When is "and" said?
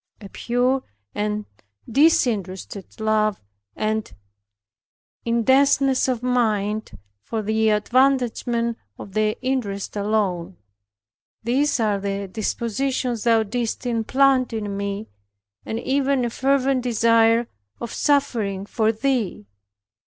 1.13-1.45, 3.75-4.11, 15.67-15.79